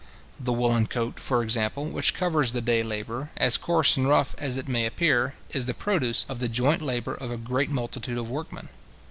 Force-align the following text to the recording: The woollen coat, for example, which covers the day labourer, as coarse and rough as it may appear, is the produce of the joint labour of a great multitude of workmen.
The 0.39 0.51
woollen 0.51 0.87
coat, 0.87 1.19
for 1.19 1.43
example, 1.43 1.85
which 1.85 2.15
covers 2.15 2.53
the 2.53 2.61
day 2.61 2.81
labourer, 2.81 3.29
as 3.37 3.55
coarse 3.55 3.95
and 3.95 4.09
rough 4.09 4.33
as 4.39 4.57
it 4.57 4.67
may 4.67 4.87
appear, 4.87 5.35
is 5.51 5.65
the 5.65 5.75
produce 5.75 6.25
of 6.27 6.39
the 6.39 6.49
joint 6.49 6.81
labour 6.81 7.13
of 7.13 7.29
a 7.29 7.37
great 7.37 7.69
multitude 7.69 8.17
of 8.17 8.27
workmen. 8.27 8.69